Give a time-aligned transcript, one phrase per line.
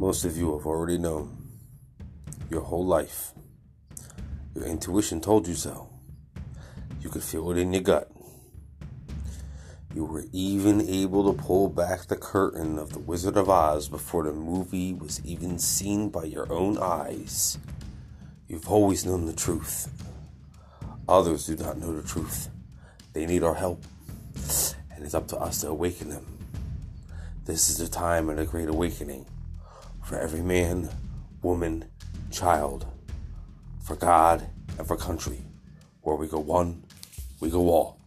[0.00, 1.36] Most of you have already known
[2.48, 3.34] your whole life.
[4.54, 5.90] Your intuition told you so.
[7.02, 8.10] You could feel it in your gut.
[9.94, 14.24] You were even able to pull back the curtain of The Wizard of Oz before
[14.24, 17.58] the movie was even seen by your own eyes.
[18.48, 19.92] You've always known the truth.
[21.10, 22.48] Others do not know the truth.
[23.12, 23.84] They need our help,
[24.34, 26.24] and it's up to us to awaken them.
[27.44, 29.26] This is the time of the great awakening
[30.10, 30.90] for every man,
[31.40, 31.84] woman,
[32.32, 32.84] child,
[33.80, 34.44] for God,
[34.76, 35.38] and for country.
[36.02, 36.82] Where we go one,
[37.38, 37.99] we go all.